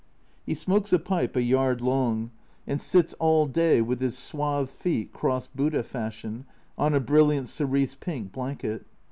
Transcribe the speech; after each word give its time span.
He 0.47 0.55
smokes 0.55 0.91
a 0.93 0.97
pipe 0.97 1.35
a 1.35 1.43
yard 1.43 1.79
long, 1.79 2.31
and 2.65 2.81
sits 2.81 3.13
all 3.19 3.45
day, 3.45 3.83
with 3.83 3.99
his 4.01 4.17
swathed 4.17 4.71
feet 4.71 5.13
crossed 5.13 5.55
Buddha 5.55 5.83
fashion, 5.83 6.45
on 6.75 6.95
a 6.95 6.99
brilliant 6.99 7.49
cerise 7.49 7.93
pink 7.93 8.31
blanket. 8.31 8.87